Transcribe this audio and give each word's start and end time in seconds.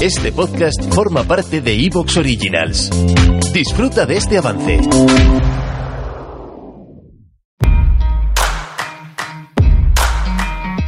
Este 0.00 0.32
podcast 0.32 0.82
forma 0.94 1.24
parte 1.24 1.60
de 1.60 1.74
Evox 1.74 2.16
Originals. 2.16 2.88
Disfruta 3.52 4.06
de 4.06 4.16
este 4.16 4.38
avance. 4.38 4.80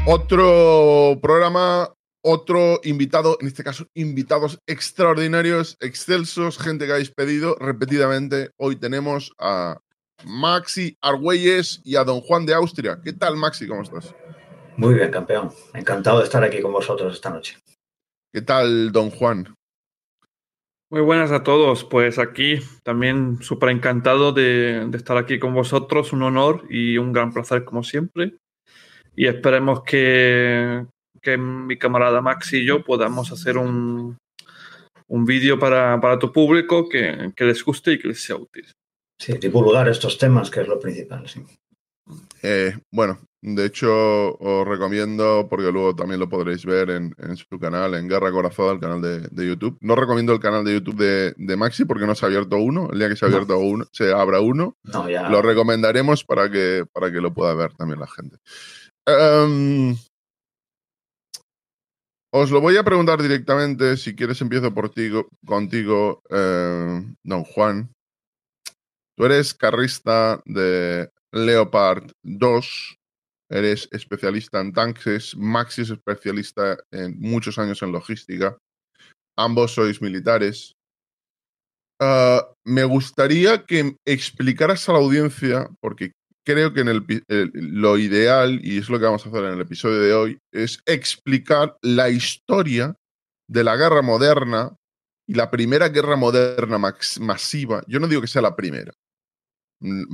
Otro 0.06 1.19
programa, 1.20 1.91
otro 2.22 2.80
invitado, 2.84 3.36
en 3.42 3.48
este 3.48 3.62
caso 3.62 3.84
invitados 3.92 4.59
extraordinarios, 4.66 5.77
excelsos, 5.80 6.56
gente 6.56 6.86
que 6.86 6.92
habéis 6.92 7.10
pedido 7.10 7.55
repetidamente. 7.60 8.52
Hoy 8.56 8.77
tenemos 8.77 9.33
a 9.38 9.77
Maxi 10.24 10.97
Argüelles 11.02 11.83
y 11.84 11.97
a 11.97 12.05
Don 12.05 12.22
Juan 12.22 12.47
de 12.47 12.55
Austria. 12.55 12.98
¿Qué 13.05 13.12
tal, 13.12 13.36
Maxi? 13.36 13.69
¿Cómo 13.69 13.83
estás? 13.83 14.14
Muy 14.78 14.94
bien, 14.94 15.10
campeón. 15.10 15.50
Encantado 15.74 16.20
de 16.20 16.24
estar 16.24 16.42
aquí 16.42 16.62
con 16.62 16.72
vosotros 16.72 17.12
esta 17.12 17.28
noche. 17.28 17.58
¿Qué 18.34 18.41
tal, 18.41 18.92
Don 18.92 19.10
Juan? 19.10 19.54
Muy 20.91 21.02
buenas 21.02 21.30
a 21.33 21.42
todos. 21.42 21.84
Pues 21.84 22.19
aquí 22.19 22.61
también 22.83 23.42
súper 23.42 23.69
encantado 23.69 24.33
de, 24.33 24.86
de, 24.88 24.97
estar 24.97 25.19
aquí 25.19 25.38
con 25.38 25.52
vosotros. 25.52 26.14
Un 26.14 26.22
honor 26.22 26.64
y 26.70 26.97
un 26.97 27.12
gran 27.12 27.34
placer 27.34 27.64
como 27.64 27.83
siempre. 27.83 28.36
Y 29.14 29.27
esperemos 29.27 29.83
que, 29.83 30.86
que 31.20 31.36
mi 31.36 31.77
camarada 31.77 32.22
Maxi 32.22 32.58
y 32.58 32.66
yo 32.66 32.83
podamos 32.83 33.30
hacer 33.33 33.58
un, 33.58 34.16
un 35.08 35.25
vídeo 35.27 35.58
para, 35.58 36.00
para, 36.00 36.19
tu 36.19 36.33
público 36.33 36.88
que, 36.88 37.33
que, 37.36 37.44
les 37.44 37.62
guste 37.62 37.92
y 37.92 37.98
que 37.98 38.08
les 38.08 38.22
sea 38.22 38.36
útil. 38.36 38.64
Sí, 39.20 39.34
divulgar 39.34 39.91
estos 39.91 40.16
temas, 40.16 40.50
que 40.50 40.62
es 40.62 40.69
lo 40.69 40.80
principal. 40.80 41.28
Sí. 41.28 41.44
Eh, 42.42 42.77
bueno, 42.91 43.19
de 43.41 43.67
hecho, 43.67 44.36
os 44.39 44.67
recomiendo, 44.67 45.48
porque 45.48 45.72
luego 45.72 45.97
también 45.97 46.20
lo 46.20 46.28
podréis 46.28 46.64
ver 46.64 46.91
en, 46.91 47.14
en 47.19 47.36
su 47.36 47.59
canal, 47.59 47.94
en 47.94 48.09
Guerra 48.09 48.31
Corazada, 48.31 48.72
el 48.72 48.81
canal 48.81 49.03
de, 49.03 49.20
de, 49.31 49.47
YouTube. 49.47 49.78
No 49.81 49.97
recomiendo 49.97 50.33
el 50.33 50.41
canal 50.41 50.64
de 50.64 50.75
YouTube 50.75 50.97
de, 50.97 51.34
de, 51.36 51.56
Maxi 51.56 51.84
porque 51.84 52.06
no 52.06 52.14
se 52.14 52.25
ha 52.25 52.28
abierto 52.28 52.56
uno. 52.56 52.89
El 52.92 52.98
día 53.00 53.09
que 53.09 53.17
se 53.17 53.25
ha 53.25 53.28
abierto 53.28 53.55
no. 53.55 53.61
uno, 53.61 53.84
se 53.92 54.12
abra 54.12 54.41
uno, 54.41 54.77
no, 54.84 55.09
ya... 55.09 55.28
lo 55.28 55.42
recomendaremos 55.42 56.25
para 56.25 56.50
que, 56.50 56.84
para 56.92 57.11
que 57.11 57.20
lo 57.20 57.34
pueda 57.34 57.55
ver 57.55 57.72
también 57.75 57.98
la 57.98 58.06
gente. 58.06 58.37
Um, 59.09 59.97
os 62.33 62.50
lo 62.50 62.61
voy 62.61 62.77
a 62.77 62.84
preguntar 62.84 63.20
directamente. 63.20 63.97
Si 63.97 64.14
quieres, 64.14 64.41
empiezo 64.41 64.72
por 64.72 64.89
ti, 64.91 65.11
contigo, 65.44 66.22
eh, 66.31 67.05
don 67.25 67.44
Juan. 67.44 67.92
Tú 69.16 69.27
eres 69.27 69.53
carrista 69.53 70.41
de 70.47 71.11
Leopard 71.33 72.11
2, 72.22 72.97
eres 73.50 73.88
especialista 73.92 74.61
en 74.61 74.72
tanques, 74.72 75.36
Maxi 75.36 75.83
es 75.83 75.91
especialista 75.91 76.78
en 76.91 77.19
muchos 77.19 77.58
años 77.58 77.83
en 77.83 77.92
logística, 77.92 78.56
ambos 79.36 79.72
sois 79.72 80.00
militares. 80.00 80.72
Uh, 82.00 82.42
me 82.64 82.84
gustaría 82.84 83.64
que 83.64 83.97
explicaras 84.06 84.88
a 84.88 84.92
la 84.92 84.98
audiencia, 84.98 85.69
porque 85.81 86.12
creo 86.44 86.72
que 86.72 86.81
en 86.81 86.88
el, 86.88 87.04
lo 87.28 87.99
ideal, 87.99 88.60
y 88.62 88.78
es 88.78 88.88
lo 88.88 88.99
que 88.99 89.04
vamos 89.04 89.25
a 89.25 89.28
hacer 89.28 89.44
en 89.44 89.54
el 89.54 89.60
episodio 89.60 90.00
de 90.00 90.14
hoy, 90.14 90.38
es 90.53 90.81
explicar 90.87 91.76
la 91.82 92.10
historia 92.10 92.97
de 93.49 93.64
la 93.64 93.76
guerra 93.76 94.03
moderna 94.03 94.76
y 95.28 95.34
la 95.34 95.50
primera 95.50 95.88
guerra 95.88 96.16
moderna 96.16 96.78
masiva. 97.20 97.82
Yo 97.87 98.00
no 98.00 98.09
digo 98.09 98.20
que 98.20 98.26
sea 98.26 98.43
la 98.43 98.56
primera, 98.56 98.93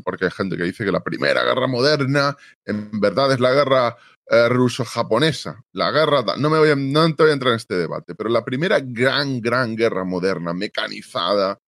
porque 0.05 0.27
hay 0.27 0.31
gente 0.31 0.57
que 0.57 0.65
dice 0.65 0.85
que 0.85 0.93
la 0.93 1.03
primera 1.03 1.43
guerra 1.45 1.67
moderna 1.67 2.37
en 2.65 3.01
verdad 3.01 3.33
es 3.33 3.41
la 3.41 3.53
guerra 3.53 3.97
eh, 4.31 4.49
ruso-japonesa. 4.49 5.63
La 5.73 5.91
guerra, 5.91 6.23
no, 6.39 6.51
me 6.51 6.59
voy 6.59 6.71
no 6.77 7.15
te 7.15 7.23
voy 7.23 7.31
a 7.31 7.35
entrar 7.35 7.53
en 7.53 7.57
este 7.57 7.77
debate, 7.77 8.15
pero 8.15 8.29
la 8.29 8.45
primera 8.45 8.79
gran, 8.81 9.41
gran 9.41 9.75
guerra 9.75 10.05
moderna, 10.05 10.53
mecanizada, 10.53 11.59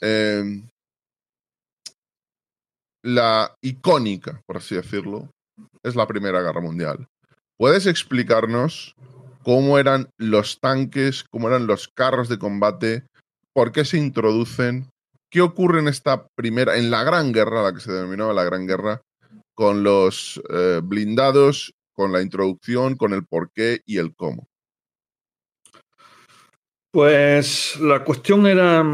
eh, 0.00 0.62
la 3.02 3.54
icónica, 3.62 4.40
por 4.46 4.58
así 4.58 4.74
decirlo, 4.74 5.30
es 5.82 5.96
la 5.96 6.06
primera 6.06 6.42
guerra 6.42 6.60
mundial. 6.60 7.08
¿Puedes 7.58 7.86
explicarnos 7.86 8.94
cómo 9.42 9.78
eran 9.78 10.10
los 10.18 10.60
tanques, 10.60 11.24
cómo 11.24 11.48
eran 11.48 11.66
los 11.66 11.88
carros 11.88 12.28
de 12.28 12.38
combate, 12.38 13.04
por 13.52 13.72
qué 13.72 13.84
se 13.84 13.98
introducen 13.98 14.88
¿Qué 15.30 15.40
ocurre 15.40 15.78
en 15.78 15.86
esta 15.86 16.26
primera, 16.34 16.76
en 16.76 16.90
la 16.90 17.04
Gran 17.04 17.32
Guerra, 17.32 17.62
la 17.62 17.72
que 17.72 17.78
se 17.78 17.92
denominaba 17.92 18.32
la 18.32 18.42
Gran 18.42 18.66
Guerra, 18.66 19.02
con 19.54 19.84
los 19.84 20.42
eh, 20.50 20.80
blindados, 20.82 21.72
con 21.92 22.10
la 22.12 22.20
introducción, 22.20 22.96
con 22.96 23.12
el 23.12 23.24
por 23.24 23.52
qué 23.52 23.80
y 23.86 23.98
el 23.98 24.14
cómo? 24.16 24.48
Pues 26.92 27.78
la 27.78 28.02
cuestión 28.02 28.48
era, 28.48 28.84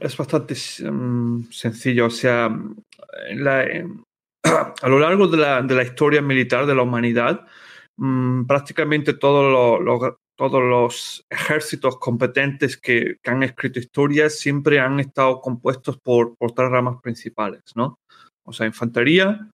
es 0.00 0.16
bastante 0.16 0.54
um, 0.88 1.44
sencilla. 1.50 2.06
O 2.06 2.10
sea, 2.10 2.46
a 4.44 4.88
lo 4.88 4.98
largo 4.98 5.28
de 5.28 5.36
la, 5.36 5.60
de 5.60 5.74
la, 5.74 5.82
historia 5.82 6.22
militar 6.22 6.64
de 6.64 6.74
la 6.74 6.82
humanidad, 6.82 7.46
um, 7.98 8.46
prácticamente 8.46 9.12
todos 9.12 9.52
los, 9.52 9.84
los, 9.84 10.14
todos 10.48 10.62
los 10.62 11.24
ejércitos 11.30 11.98
competentes 11.98 12.76
que, 12.76 13.16
que, 13.22 13.30
han 13.30 13.42
escrito 13.42 13.78
historias 13.78 14.38
siempre 14.38 14.80
han 14.80 14.98
estado 14.98 15.40
compuestos 15.40 15.98
por, 15.98 16.34
por 16.36 16.52
tres 16.52 16.68
ramas 16.68 17.00
principales, 17.00 17.62
¿no? 17.76 17.98
O 18.44 18.52
sea, 18.52 18.66
infantería, 18.66 19.50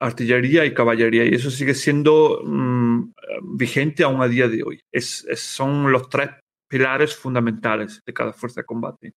artillería 0.00 0.64
y 0.64 0.72
caballería. 0.72 1.26
Y 1.26 1.34
eso 1.34 1.50
sigue 1.50 1.74
siendo 1.74 2.40
mmm, 2.44 3.12
vigente 3.42 4.04
aún 4.04 4.22
a 4.22 4.28
día 4.28 4.48
de 4.48 4.62
hoy. 4.62 4.80
Es, 4.92 5.26
es, 5.28 5.40
son 5.40 5.92
los 5.92 6.08
tres 6.08 6.30
pilares 6.68 7.14
fundamentales 7.14 8.00
de 8.06 8.14
cada 8.14 8.32
fuerza 8.32 8.62
de 8.62 8.66
combate. 8.66 9.12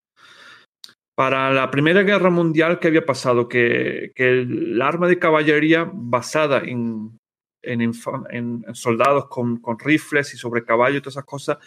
Para 1.16 1.52
la 1.52 1.72
Primera 1.72 2.04
Guerra 2.04 2.30
Mundial, 2.30 2.80
¿qué 2.80 2.90
había 2.90 3.06
pasado? 3.06 3.48
Que, 3.48 4.12
que 4.16 4.42
el 4.42 4.82
arma 4.82 5.08
de 5.08 5.20
caballería 5.20 5.90
basada 5.94 6.60
en 6.60 7.18
en, 7.62 7.82
en, 7.82 8.64
soldados 8.74 9.28
con, 9.28 9.58
con, 9.58 9.78
rifles 9.80 10.34
y 10.34 10.38
sobre 10.38 10.64
caballo 10.64 10.98
y 10.98 11.02
todas 11.02 11.16
esas 11.16 11.26
cosas, 11.26 11.58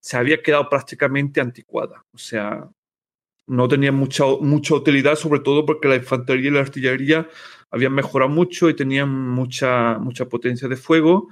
se 0.00 0.16
había 0.16 0.42
quedado 0.42 0.68
prácticamente 0.68 1.40
anticuada. 1.40 2.04
O 2.12 2.18
sea, 2.18 2.68
no 3.46 3.66
tenía 3.66 3.92
mucha, 3.92 4.24
mucha 4.40 4.74
utilidad, 4.74 5.16
sobre 5.16 5.40
todo 5.40 5.64
porque 5.64 5.88
la 5.88 5.96
infantería 5.96 6.48
y 6.48 6.52
la 6.52 6.60
artillería 6.60 7.28
habían 7.70 7.94
mejorado 7.94 8.30
mucho 8.30 8.68
y 8.68 8.74
tenían 8.74 9.10
mucha, 9.10 9.98
mucha 9.98 10.26
potencia 10.28 10.68
de 10.68 10.76
fuego. 10.76 11.28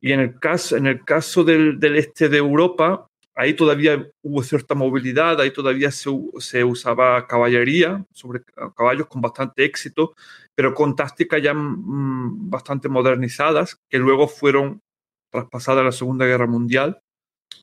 Y 0.00 0.12
en 0.12 0.20
el 0.20 0.38
caso, 0.40 0.76
en 0.76 0.86
el 0.86 1.04
caso 1.04 1.44
del, 1.44 1.78
del 1.78 1.96
este 1.96 2.28
de 2.28 2.38
Europa, 2.38 3.06
ahí 3.34 3.54
todavía 3.54 4.06
hubo 4.22 4.42
cierta 4.42 4.74
movilidad, 4.74 5.40
ahí 5.40 5.50
todavía 5.50 5.90
se, 5.90 6.64
usaba 6.64 7.26
caballería 7.26 8.04
sobre 8.12 8.42
caballos 8.76 9.06
con 9.06 9.20
bastante 9.20 9.64
éxito, 9.64 10.14
pero 10.54 10.74
con 10.74 10.94
tácticas 10.94 11.42
ya 11.42 11.54
mmm, 11.54 12.50
bastante 12.50 12.88
modernizadas, 12.88 13.80
que 13.88 13.98
luego 13.98 14.28
fueron 14.28 14.82
traspasadas 15.30 15.82
a 15.82 15.84
la 15.84 15.92
Segunda 15.92 16.26
Guerra 16.26 16.46
Mundial 16.46 17.00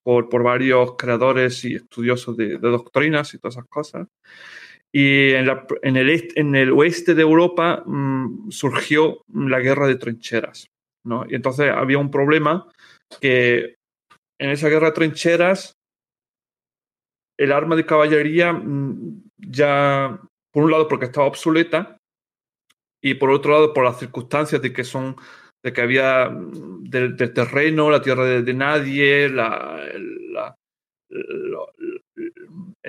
por, 0.03 0.29
por 0.29 0.43
varios 0.43 0.95
creadores 0.97 1.63
y 1.65 1.75
estudiosos 1.75 2.35
de, 2.35 2.57
doctrinas 2.57 3.33
y 3.33 3.37
todas 3.37 3.55
esas 3.55 3.67
cosas. 3.67 4.07
Y 4.91 5.33
en, 5.33 5.47
el, 5.97 6.31
en 6.35 6.55
el 6.55 6.71
oeste 6.71 7.13
de 7.13 7.21
Europa 7.21 7.83
mmm, 7.85 8.49
surgió 8.49 9.23
la 9.27 9.59
guerra 9.59 9.87
de 9.87 9.97
trincheras. 9.97 10.67
¿no? 11.03 11.25
Y 11.29 11.35
entonces 11.35 11.69
había 11.69 11.99
un 11.99 12.09
problema 12.09 12.67
que 13.21 13.78
en 14.39 14.49
esa 14.49 14.69
guerra 14.69 14.87
de 14.87 14.93
trincheras, 14.93 15.77
el 17.37 17.51
arma 17.51 17.75
de 17.75 17.85
caballería 17.85 18.53
mm, 18.53 19.23
ya, 19.37 20.19
por 20.51 20.63
un 20.63 20.71
lado, 20.71 20.87
porque 20.87 21.05
estaba 21.05 21.27
obsoleta, 21.27 21.97
y 23.01 23.13
por 23.13 23.29
otro 23.29 23.53
lado, 23.53 23.73
por 23.73 23.85
las 23.85 23.99
circunstancias 23.99 24.61
de 24.61 24.73
que 24.73 24.83
son 24.83 25.15
de 25.61 25.73
que 25.73 25.81
había 25.81 26.29
mm, 26.29 26.83
del, 26.85 27.33
terreno, 27.33 27.89
la 27.89 28.01
tierra 28.01 28.25
de, 28.25 28.53
nadie, 28.53 29.25
el 29.25 29.39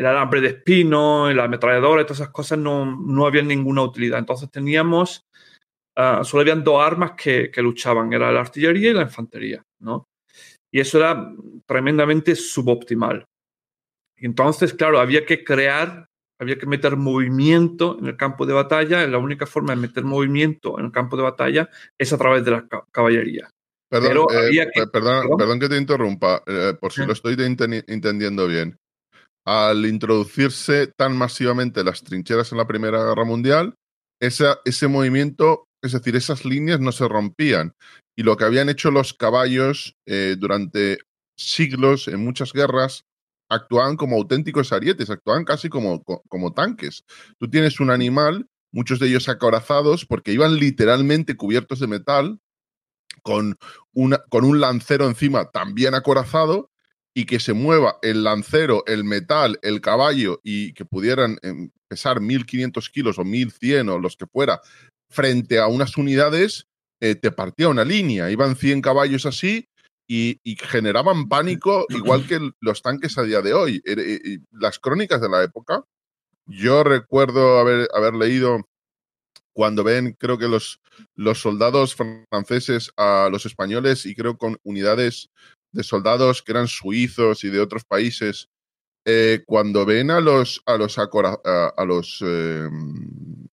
alambre 0.07 0.41
de 0.41 0.49
espino, 0.49 1.33
la 1.33 1.45
ametralladora, 1.45 2.05
todas 2.05 2.21
esas 2.21 2.33
cosas 2.33 2.59
no, 2.59 2.85
no 2.85 3.27
había 3.27 3.43
ninguna 3.43 3.83
utilidad. 3.83 4.19
Entonces 4.19 4.51
teníamos, 4.51 5.27
uh, 5.97 6.25
solo 6.25 6.43
habían 6.43 6.65
dos 6.65 6.85
armas 6.85 7.13
que, 7.13 7.51
que, 7.51 7.63
luchaban, 7.63 8.13
era 8.13 8.31
la 8.31 8.41
artillería 8.41 8.91
y 8.91 8.95
la 8.95 9.03
infantería, 9.03 9.65
¿no? 9.81 10.10
Y 10.73 10.81
eso 10.81 10.99
era 10.99 11.33
tremendamente 11.67 12.37
suboptimal. 12.37 13.25
Entonces, 14.17 14.75
claro, 14.75 15.01
había 15.01 15.25
que 15.25 15.43
crear, 15.43 16.09
había 16.39 16.59
que 16.59 16.67
meter 16.67 16.97
movimiento 16.97 17.99
en 17.99 18.07
el 18.07 18.17
campo 18.17 18.47
de 18.47 18.53
batalla. 18.53 19.07
La 19.07 19.19
única 19.19 19.47
forma 19.47 19.75
de 19.75 19.81
meter 19.81 20.05
movimiento 20.05 20.79
en 20.79 20.87
el 20.87 20.93
campo 20.93 21.17
de 21.17 21.23
batalla 21.23 21.69
es 21.99 22.13
a 22.13 22.19
través 22.19 22.45
de 22.45 22.51
la 22.53 22.69
caballería. 22.93 23.51
Perdón, 23.89 24.27
eh, 24.31 24.69
que, 24.73 24.87
perdón, 24.87 25.59
que 25.59 25.69
te 25.69 25.77
interrumpa, 25.77 26.45
eh, 26.47 26.75
por 26.81 26.93
si 26.93 27.05
lo 27.05 27.13
estoy 27.13 27.35
entendiendo 27.39 28.47
bien. 28.47 28.79
Al 29.45 29.85
introducirse 29.85 30.87
tan 30.97 31.17
masivamente 31.17 31.83
las 31.83 32.05
trincheras 32.05 32.53
en 32.53 32.59
la 32.59 32.69
Primera 32.69 33.03
Guerra 33.03 33.25
Mundial, 33.25 33.75
ese 34.21 34.87
movimiento, 34.87 35.65
es 35.83 35.93
decir, 35.93 36.17
esas 36.17 36.45
líneas 36.45 36.81
no 36.81 36.93
se 36.93 37.09
rompían. 37.09 37.75
Y 38.17 38.23
lo 38.23 38.37
que 38.37 38.45
habían 38.45 38.69
hecho 38.69 38.91
los 38.91 39.15
caballos 39.15 39.97
eh, 40.07 40.37
durante 40.39 40.99
siglos 41.37 42.09
en 42.09 42.23
muchas 42.23 42.53
guerras 42.53 43.05
actuaban 43.49 43.97
como 43.97 44.17
auténticos 44.17 44.73
arietes, 44.73 45.11
actuaban 45.11 45.45
casi 45.45 45.69
como, 45.69 46.03
como 46.05 46.53
tanques. 46.53 47.05
Tú 47.39 47.49
tienes 47.49 47.81
un 47.81 47.91
animal, 47.91 48.47
muchos 48.73 49.01
de 49.01 49.09
ellos 49.09 49.29
acorazados, 49.29 50.07
porque 50.07 50.33
iban 50.33 50.57
literalmente 50.57 51.37
cubiertos 51.37 51.81
de 51.81 51.89
metal, 51.89 52.39
con, 53.23 53.59
una, 53.93 54.19
con 54.29 54.45
un 54.45 54.61
lancero 54.61 55.07
encima 55.07 55.51
también 55.51 55.95
acorazado, 55.95 56.71
y 57.13 57.27
que 57.27 57.41
se 57.41 57.55
mueva 57.55 57.99
el 58.03 58.23
lancero, 58.23 58.85
el 58.87 59.03
metal, 59.03 59.59
el 59.63 59.81
caballo, 59.81 60.41
y 60.45 60.73
que 60.75 60.85
pudieran 60.85 61.39
em, 61.43 61.71
pesar 61.89 62.21
1500 62.21 62.89
kilos 62.89 63.19
o 63.19 63.25
1100 63.25 63.89
o 63.89 63.99
los 63.99 64.17
que 64.17 64.27
fuera, 64.27 64.61
frente 65.11 65.59
a 65.59 65.67
unas 65.67 65.97
unidades, 65.97 66.67
eh, 67.01 67.15
te 67.15 67.31
partía 67.31 67.69
una 67.69 67.85
línea. 67.85 68.31
Iban 68.31 68.57
100 68.57 68.81
caballos 68.81 69.27
así 69.27 69.69
y, 70.09 70.41
generaban 70.57 71.29
pánico 71.29 71.87
igual 71.89 72.27
que 72.27 72.51
los 72.61 72.83
tanques 72.83 73.19
a 73.19 73.23
día 73.23 73.43
de 73.43 73.53
hoy. 73.53 73.83
Eh, 73.85 74.39
las 74.53 74.79
crónicas 74.79 75.21
de 75.21 75.29
la 75.29 75.43
época, 75.43 75.85
yo 76.47 76.83
recuerdo 76.85 77.59
haber, 77.59 77.89
haber 77.95 78.15
leído 78.15 78.67
cuando 79.53 79.85
ven, 79.85 80.17
creo 80.19 80.39
que 80.39 80.49
los, 80.49 80.81
los 81.15 81.41
soldados 81.41 81.95
franceses 81.95 82.93
a 82.97 83.29
los 83.31 83.47
españoles 83.47 84.07
y 84.07 84.15
creo 84.15 84.37
con 84.39 84.59
unidades 84.63 85.31
de 85.73 85.83
soldados 85.83 86.43
que 86.43 86.53
eran 86.53 86.69
suizos 86.69 87.45
y 87.45 87.51
de 87.51 87.61
otros 87.61 87.85
países, 87.85 88.49
eh, 89.05 89.43
cuando 89.47 89.87
ven 89.87 90.11
a 90.11 90.21
los 90.21 90.63
a 90.67 90.77
los 90.77 90.99
a, 90.99 91.85
los 91.87 92.21
em, 92.21 93.49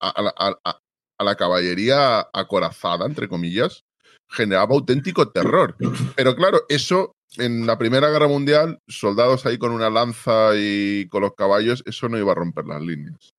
a, 0.00 1.24
la 1.24 1.34
caballería 1.36 2.28
acorazada, 2.32 3.06
entre 3.06 3.28
comillas, 3.28 3.84
generaba 4.28 4.74
auténtico 4.74 5.30
terror. 5.30 5.76
Pero 6.16 6.34
claro, 6.34 6.62
eso 6.68 7.12
en 7.36 7.66
la 7.66 7.78
Primera 7.78 8.10
Guerra 8.10 8.28
Mundial, 8.28 8.80
soldados 8.88 9.46
ahí 9.46 9.58
con 9.58 9.72
una 9.72 9.90
lanza 9.90 10.52
y 10.56 11.08
con 11.08 11.22
los 11.22 11.34
caballos, 11.34 11.82
eso 11.86 12.08
no 12.08 12.18
iba 12.18 12.32
a 12.32 12.36
romper 12.36 12.66
las 12.66 12.82
líneas. 12.82 13.34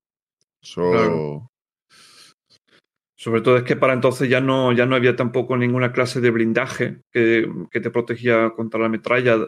Sobre 3.21 3.41
todo 3.41 3.57
es 3.57 3.63
que 3.63 3.75
para 3.75 3.93
entonces 3.93 4.29
ya 4.29 4.41
no, 4.41 4.71
ya 4.71 4.85
no 4.85 4.95
había 4.95 5.15
tampoco 5.15 5.55
ninguna 5.55 5.91
clase 5.91 6.21
de 6.21 6.31
blindaje 6.31 7.01
que, 7.11 7.47
te 7.71 7.91
protegía 7.91 8.51
contra 8.55 8.79
la 8.79 8.89
metralla, 8.89 9.47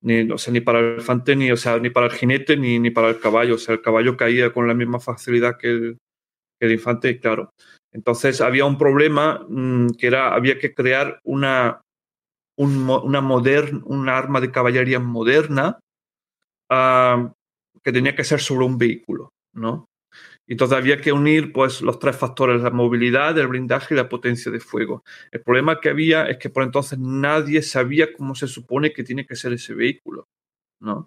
ni, 0.00 0.30
o 0.30 0.38
sea, 0.38 0.52
ni 0.52 0.60
para 0.60 0.78
el 0.78 0.84
elefante, 0.94 1.36
ni, 1.36 1.50
o 1.50 1.56
sea, 1.56 1.78
ni 1.78 1.90
para 1.90 2.06
el 2.06 2.12
jinete, 2.12 2.56
ni, 2.56 2.78
ni 2.78 2.90
para 2.90 3.10
el 3.10 3.20
caballo. 3.20 3.56
O 3.56 3.58
sea, 3.58 3.74
el 3.74 3.82
caballo 3.82 4.16
caía 4.16 4.52
con 4.52 4.66
la 4.66 4.74
misma 4.74 5.00
facilidad 5.00 5.58
que 5.58 5.68
el, 5.68 5.98
el 6.60 6.72
infante, 6.72 7.18
claro. 7.18 7.50
Entonces 7.92 8.40
había 8.40 8.64
un 8.64 8.78
problema 8.78 9.44
mm, 9.48 9.90
que 9.98 10.06
era, 10.06 10.34
había 10.34 10.58
que 10.58 10.74
crear 10.74 11.20
una, 11.24 11.82
una, 12.56 13.20
moderna, 13.20 13.80
una 13.84 14.16
arma 14.16 14.40
de 14.40 14.52
caballería 14.52 15.00
moderna 15.00 15.80
ah, 16.70 17.32
que 17.82 17.92
tenía 17.92 18.14
que 18.14 18.24
ser 18.24 18.40
sobre 18.40 18.66
un 18.66 18.78
vehículo, 18.78 19.30
¿no? 19.54 19.86
Entonces 20.48 20.76
había 20.76 21.00
que 21.00 21.12
unir 21.12 21.52
pues, 21.52 21.80
los 21.80 22.00
tres 22.00 22.16
factores, 22.16 22.60
la 22.60 22.70
movilidad, 22.70 23.38
el 23.38 23.46
blindaje 23.46 23.94
y 23.94 23.96
la 23.96 24.08
potencia 24.08 24.50
de 24.50 24.58
fuego. 24.58 25.04
El 25.30 25.42
problema 25.42 25.80
que 25.80 25.90
había 25.90 26.24
es 26.24 26.38
que 26.38 26.50
por 26.50 26.64
entonces 26.64 26.98
nadie 26.98 27.62
sabía 27.62 28.12
cómo 28.12 28.34
se 28.34 28.48
supone 28.48 28.92
que 28.92 29.04
tiene 29.04 29.26
que 29.26 29.36
ser 29.36 29.52
ese 29.52 29.74
vehículo, 29.74 30.26
¿no? 30.80 31.06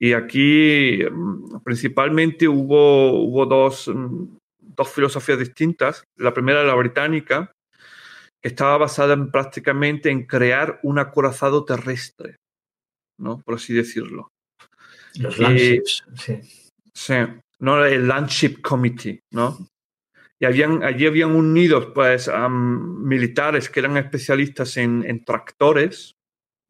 Y 0.00 0.12
aquí 0.12 0.98
mm, 1.10 1.62
principalmente 1.64 2.48
hubo, 2.48 3.12
hubo 3.22 3.46
dos, 3.46 3.88
mm, 3.88 4.36
dos 4.76 4.90
filosofías 4.90 5.38
distintas. 5.38 6.04
La 6.16 6.34
primera, 6.34 6.62
la 6.64 6.74
británica, 6.74 7.52
que 8.42 8.48
estaba 8.48 8.76
basada 8.78 9.14
en, 9.14 9.30
prácticamente 9.30 10.10
en 10.10 10.26
crear 10.26 10.80
un 10.82 10.98
acorazado 10.98 11.64
terrestre, 11.64 12.36
¿no? 13.18 13.40
Por 13.40 13.54
así 13.54 13.74
decirlo. 13.74 14.28
Los 15.18 15.38
landships, 15.38 16.04
sí. 16.14 16.40
Sí, 16.96 17.14
¿no? 17.58 17.84
el 17.84 18.08
Landship 18.08 18.62
Committee, 18.62 19.20
¿no? 19.32 19.68
Y 20.40 20.46
habían, 20.46 20.82
allí 20.82 21.06
habían 21.06 21.34
unidos 21.34 21.92
pues, 21.94 22.30
militares 22.50 23.68
que 23.68 23.80
eran 23.80 23.98
especialistas 23.98 24.76
en, 24.78 25.24
tractores, 25.24 26.12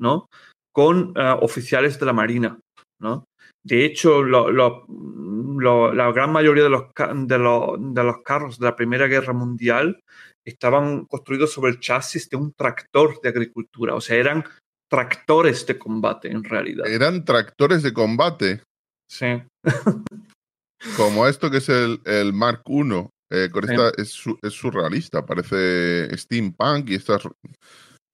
¿no? 0.01 0.29
Con 0.73 1.13
eh, 1.17 1.37
oficiales 1.41 1.99
de 1.99 2.07
la 2.07 2.13
Marina, 2.13 2.59
¿no? 3.01 3.25
De 3.65 3.85
hecho, 3.85 4.23
la 4.25 6.13
gran 6.13 6.33
mayoría 6.33 6.65
de 6.65 6.71
los, 6.71 6.85
de, 7.27 7.39
los, 8.05 8.23
carros 8.25 8.59
de 8.59 8.67
la 8.67 8.77
Primera 8.77 9.07
Guerra 9.07 9.33
Mundial 9.33 10.01
estaban 10.47 11.05
construidos 11.07 11.53
sobre 11.53 11.73
el 11.73 11.81
chasis 11.81 12.29
de 12.29 12.37
un 12.37 12.53
tractor 12.53 13.21
de 13.21 13.29
agricultura. 13.29 13.95
O 13.95 14.01
sea, 14.01 14.17
eran 14.17 14.45
tractores 14.89 15.67
de 15.67 15.79
combate 15.79 16.31
en 16.31 16.45
realidad. 16.45 16.87
Eran 16.87 17.25
tractores 17.25 17.83
de 17.83 17.93
combate. 17.93 18.63
Sí. 19.11 19.43
Como 20.97 21.27
esto 21.27 21.51
que 21.51 21.59
es 21.59 21.69
el, 21.69 22.01
el 22.05 22.33
Mark 22.33 22.63
I. 22.69 23.09
Eh, 23.29 23.51
es, 23.97 24.23
es, 24.43 24.53
surrealista, 24.53 25.27
parece 25.27 26.17
steampunk 26.17 26.91
y 26.91 26.95
estas 26.95 27.23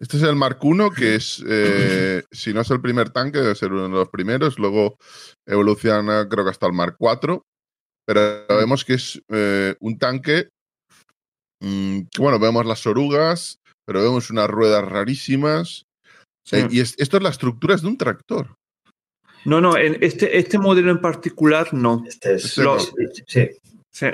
este 0.03 0.17
es 0.17 0.25
el 0.25 0.35
Mark 0.35 0.59
I, 0.61 0.91
que 0.97 1.15
es, 1.15 1.45
eh, 1.49 2.25
si 2.33 2.53
no 2.53 2.63
es 2.63 2.71
el 2.73 2.81
primer 2.81 3.11
tanque, 3.11 3.39
debe 3.39 3.55
ser 3.55 3.73
uno 3.73 3.85
de 3.85 3.89
los 3.91 4.09
primeros. 4.09 4.59
Luego 4.59 4.99
evoluciona, 5.47 6.29
creo 6.29 6.45
que 6.45 6.51
hasta 6.51 6.67
el 6.67 6.73
Mark 6.73 6.97
IV. 6.99 7.41
Pero 8.05 8.45
vemos 8.49 8.85
que 8.85 8.95
es 8.95 9.23
eh, 9.29 9.77
un 9.79 10.01
tanque. 10.01 10.49
Mm, 11.61 12.01
bueno, 12.19 12.41
vemos 12.41 12.67
las 12.67 12.85
orugas, 12.85 13.61
pero 13.87 14.03
vemos 14.03 14.29
unas 14.31 14.51
ruedas 14.51 14.85
rarísimas. 14.85 15.87
Eh, 16.51 16.67
y 16.69 16.81
esto 16.81 17.17
es 17.17 17.23
la 17.23 17.31
estructura 17.31 17.77
es 17.77 17.83
de 17.83 17.89
un 17.89 17.97
tractor. 17.97 18.57
No, 19.45 19.61
no, 19.61 19.77
en 19.77 19.99
este, 20.01 20.37
este 20.37 20.59
modelo 20.59 20.91
en 20.91 21.01
particular 21.01 21.73
no. 21.73 22.03
Este 22.09 22.35
es. 22.35 22.59
Este 22.59 23.61
sí. 23.93 24.07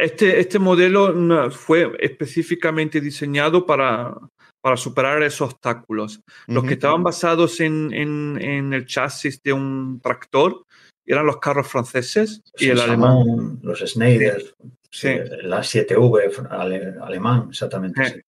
este, 0.00 0.40
este 0.40 0.58
modelo 0.58 1.48
fue 1.52 1.96
específicamente 2.00 3.00
diseñado 3.00 3.64
para, 3.64 4.16
para 4.60 4.76
superar 4.76 5.22
esos 5.22 5.52
obstáculos. 5.52 6.20
Los 6.46 6.64
que 6.64 6.74
estaban 6.74 7.02
basados 7.02 7.60
en, 7.60 7.92
en, 7.92 8.72
el 8.72 8.86
chasis 8.86 9.42
de 9.42 9.52
un 9.52 10.00
tractor 10.00 10.64
eran 11.06 11.26
los 11.26 11.38
carros 11.38 11.68
franceses 11.68 12.42
y 12.58 12.68
el 12.68 12.80
alemán. 12.80 13.58
Los 13.62 13.80
Schneider, 13.80 14.42
sí. 14.90 15.08
la 15.42 15.60
7V 15.60 17.00
alemán, 17.00 17.46
exactamente. 17.50 18.24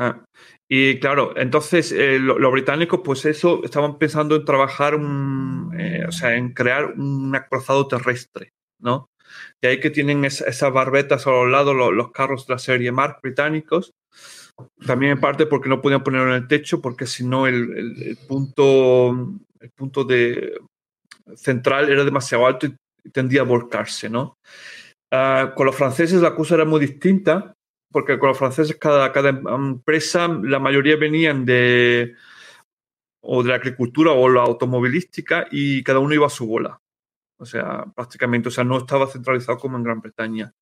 Ah, 0.00 0.24
y 0.68 1.00
claro, 1.00 1.36
entonces 1.36 1.90
eh, 1.90 2.18
los 2.20 2.52
británicos, 2.52 3.00
pues 3.04 3.24
eso, 3.24 3.62
estaban 3.64 3.98
pensando 3.98 4.36
en 4.36 4.44
trabajar, 4.44 4.94
eh, 5.76 6.04
o 6.06 6.12
sea, 6.12 6.36
en 6.36 6.52
crear 6.52 6.92
un 6.92 7.34
acorazado 7.34 7.88
terrestre, 7.88 8.52
¿no? 8.78 9.10
De 9.60 9.68
ahí 9.68 9.80
que 9.80 9.90
tienen 9.90 10.24
esas 10.24 10.72
barbetas 10.72 11.26
a 11.26 11.30
los 11.30 11.50
lados, 11.50 11.74
los, 11.74 11.92
los, 11.92 12.12
carros 12.12 12.46
de 12.46 12.54
la 12.54 12.58
serie 12.58 12.92
Mark 12.92 13.18
británicos, 13.22 13.92
también 14.86 15.12
en 15.12 15.20
parte 15.20 15.46
porque 15.46 15.68
no 15.68 15.80
podían 15.80 16.02
ponerlo 16.02 16.28
en 16.28 16.42
el 16.42 16.48
techo, 16.48 16.80
porque 16.80 17.06
si 17.06 17.24
no 17.24 17.46
el, 17.46 18.18
punto, 18.28 19.10
el 19.60 19.70
punto 19.70 20.04
de, 20.04 20.60
central 21.36 21.90
era 21.90 22.04
demasiado 22.04 22.46
alto 22.46 22.66
y 22.66 23.10
tendía 23.10 23.42
a 23.42 23.44
volcarse, 23.44 24.08
¿no? 24.08 24.38
Ah, 25.10 25.52
con 25.56 25.66
los 25.66 25.76
franceses 25.76 26.20
la 26.20 26.34
cosa 26.34 26.56
era 26.56 26.64
muy 26.64 26.80
distinta, 26.80 27.54
porque 27.90 28.18
con 28.18 28.28
los 28.28 28.38
franceses 28.38 28.76
cada, 28.76 29.12
cada 29.12 29.30
empresa, 29.30 30.28
la 30.28 30.58
mayoría 30.58 30.96
venían 30.96 31.44
de 31.44 32.14
o 33.20 33.42
de 33.42 33.50
la 33.50 33.56
agricultura 33.56 34.12
o 34.12 34.28
la 34.28 34.42
automovilística 34.42 35.46
y 35.50 35.82
cada 35.82 35.98
uno 35.98 36.14
iba 36.14 36.26
a 36.26 36.30
su 36.30 36.46
bola. 36.46 36.80
O 37.38 37.46
sea, 37.46 37.84
prácticamente, 37.94 38.48
o 38.48 38.52
sea, 38.52 38.64
no 38.64 38.78
estaba 38.78 39.06
centralizado 39.06 39.58
como 39.58 39.76
en 39.76 39.84
Gran 39.84 40.00
Bretaña. 40.00 40.52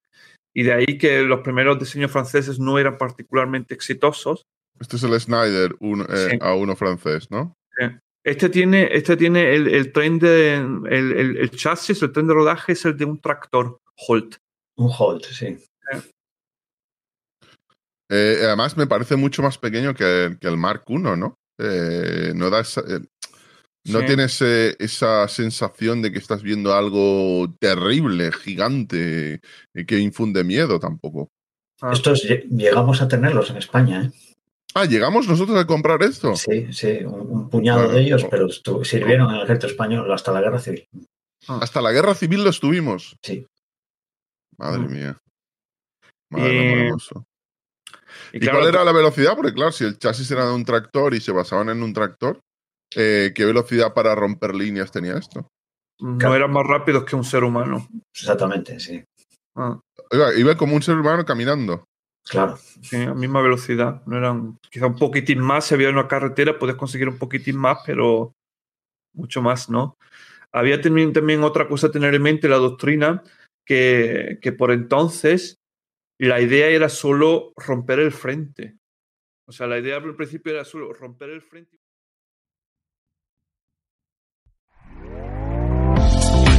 Y 0.56 0.62
de 0.62 0.72
ahí 0.72 0.96
que 0.96 1.20
los 1.20 1.40
primeros 1.40 1.78
diseños 1.78 2.10
franceses 2.10 2.58
no 2.58 2.78
eran 2.78 2.96
particularmente 2.96 3.74
exitosos. 3.74 4.46
Este 4.80 4.96
es 4.96 5.02
el 5.02 5.20
Schneider 5.20 5.76
eh, 6.08 6.38
a 6.40 6.54
uno 6.54 6.74
francés, 6.74 7.30
¿no? 7.30 7.54
Este 8.24 8.48
tiene, 8.48 8.88
este 8.90 9.18
tiene 9.18 9.54
el, 9.54 9.92
tren 9.92 10.18
de. 10.18 10.54
El, 10.54 11.50
chasis, 11.50 12.00
el 12.00 12.10
tren 12.10 12.26
de 12.26 12.32
rodaje 12.32 12.72
es 12.72 12.86
el 12.86 12.96
de 12.96 13.04
un 13.04 13.20
tractor 13.20 13.78
Holt. 14.08 14.36
Un 14.78 14.90
Holt, 14.98 15.26
sí. 15.26 15.58
Eh, 18.10 18.38
además, 18.42 18.78
me 18.78 18.86
parece 18.86 19.16
mucho 19.16 19.42
más 19.42 19.58
pequeño 19.58 19.92
que, 19.92 20.38
el 20.40 20.56
Mark 20.56 20.84
I, 20.88 20.96
¿no? 20.96 21.34
Eh, 21.58 22.32
no 22.34 22.48
da 22.48 22.60
esa- 22.60 22.80
eh, 22.80 23.00
no 23.88 24.00
Sí. 24.00 24.06
tienes 24.06 24.40
eh, 24.42 24.76
esa 24.78 25.26
sensación 25.28 26.02
de 26.02 26.12
que 26.12 26.18
estás 26.18 26.42
viendo 26.42 26.74
algo 26.74 27.52
terrible, 27.60 28.32
gigante, 28.32 29.40
y 29.74 29.84
que 29.86 29.98
infunde 29.98 30.44
miedo 30.44 30.78
tampoco. 30.80 31.30
Ah, 31.82 31.90
Estos 31.92 32.24
lle- 32.24 32.44
llegamos 32.50 33.02
a 33.02 33.08
tenerlos 33.08 33.50
en 33.50 33.58
España, 33.58 34.04
¿eh? 34.04 34.10
Ah, 34.74 34.84
llegamos 34.84 35.26
nosotros 35.26 35.56
a 35.58 35.66
comprar 35.66 36.02
esto. 36.02 36.36
Sí, 36.36 36.72
sí, 36.72 36.98
un, 37.04 37.20
un 37.30 37.48
puñado 37.50 37.88
de 37.88 38.00
ellos, 38.00 38.26
pero 38.30 38.48
sirvieron 38.84 39.30
en 39.30 39.36
el 39.36 39.42
ejército 39.44 39.68
español 39.68 40.12
hasta 40.12 40.32
la 40.32 40.40
guerra 40.42 40.58
civil. 40.58 40.86
Hasta 41.48 41.80
la 41.80 41.92
guerra 41.92 42.14
civil 42.14 42.44
lo 42.44 42.50
estuvimos. 42.50 43.16
Sí. 43.22 43.46
Madre 44.58 44.80
Mm. 44.80 44.92
mía. 44.92 45.18
Madre 46.30 46.86
hermoso. 46.86 47.26
y 48.32 48.36
¿Y 48.38 48.40
claro, 48.40 48.58
cuál 48.58 48.68
era 48.68 48.84
la 48.84 48.92
velocidad? 48.92 49.34
Porque 49.36 49.54
claro, 49.54 49.72
si 49.72 49.84
el 49.84 49.98
chasis 49.98 50.30
era 50.30 50.44
de 50.46 50.52
un 50.54 50.64
tractor 50.64 51.14
y 51.14 51.20
se 51.20 51.32
basaban 51.32 51.68
en 51.70 51.82
un 51.82 51.92
tractor, 51.94 52.40
eh, 52.94 53.32
¿qué 53.34 53.44
velocidad 53.44 53.94
para 53.94 54.14
romper 54.14 54.54
líneas 54.54 54.90
tenía 54.90 55.16
esto? 55.16 55.48
no 55.98 56.34
eran 56.34 56.52
más 56.52 56.66
rápidos 56.66 57.04
que 57.04 57.16
un 57.16 57.24
ser 57.24 57.42
humano. 57.42 57.88
Exactamente, 58.12 58.78
sí. 58.78 59.02
Ah, 59.54 59.80
Iba, 60.10 60.34
iba 60.34 60.56
como 60.56 60.76
un 60.76 60.82
ser 60.82 60.96
humano 60.96 61.24
caminando. 61.24 61.84
Claro. 62.28 62.56
sí, 62.56 62.96
a 62.96 63.14
misma 63.14 63.40
velocidad. 63.40 64.02
No 64.06 64.16
eran, 64.16 64.58
quizá 64.70 64.86
un 64.86 64.96
poquitín 64.96 65.40
más. 65.40 65.66
Si 65.66 65.74
había 65.74 65.90
una 65.90 66.08
carretera, 66.08 66.58
puedes 66.58 66.76
conseguir 66.76 67.08
un 67.08 67.18
poquitín 67.18 67.56
más, 67.56 67.78
pero 67.86 68.32
mucho 69.14 69.42
más, 69.42 69.70
¿no? 69.70 69.96
Había 70.52 70.80
también, 70.80 71.12
también 71.12 71.42
otra 71.44 71.68
cosa 71.68 71.88
a 71.88 71.90
tener 71.92 72.14
en 72.14 72.22
mente, 72.22 72.48
la 72.48 72.56
doctrina, 72.56 73.22
que, 73.64 74.38
que 74.40 74.52
por 74.52 74.72
entonces 74.72 75.56
la 76.18 76.40
idea 76.40 76.68
era 76.68 76.88
solo 76.88 77.52
romper 77.56 78.00
el 78.00 78.12
frente. 78.12 78.76
O 79.48 79.52
sea, 79.52 79.66
la 79.66 79.78
idea 79.78 79.96
al 79.96 80.16
principio 80.16 80.52
era 80.52 80.64
solo 80.64 80.92
romper 80.92 81.30
el 81.30 81.42
frente. 81.42 81.78